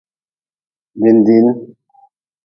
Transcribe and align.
Dindiin. 1.01 1.47